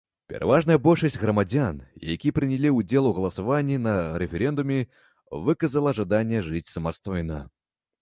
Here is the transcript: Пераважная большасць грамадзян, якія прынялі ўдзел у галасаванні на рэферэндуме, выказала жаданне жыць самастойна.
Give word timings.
Пераважная 0.31 0.77
большасць 0.85 1.17
грамадзян, 1.23 1.75
якія 2.15 2.35
прынялі 2.39 2.73
ўдзел 2.79 3.11
у 3.11 3.13
галасаванні 3.19 3.77
на 3.85 3.95
рэферэндуме, 4.25 4.81
выказала 5.47 5.97
жаданне 6.03 6.45
жыць 6.53 6.69
самастойна. 6.75 7.43